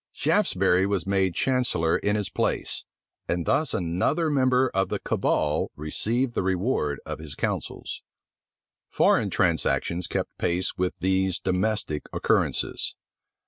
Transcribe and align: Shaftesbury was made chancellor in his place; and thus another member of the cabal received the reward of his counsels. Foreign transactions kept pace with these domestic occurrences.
Shaftesbury 0.13 0.87
was 0.87 1.05
made 1.05 1.35
chancellor 1.35 1.95
in 1.97 2.15
his 2.15 2.31
place; 2.31 2.85
and 3.27 3.45
thus 3.45 3.71
another 3.71 4.31
member 4.31 4.71
of 4.73 4.89
the 4.89 4.97
cabal 4.97 5.69
received 5.75 6.33
the 6.33 6.41
reward 6.41 6.99
of 7.05 7.19
his 7.19 7.35
counsels. 7.35 8.01
Foreign 8.89 9.29
transactions 9.29 10.07
kept 10.07 10.35
pace 10.39 10.75
with 10.75 10.95
these 11.01 11.39
domestic 11.39 12.05
occurrences. 12.11 12.95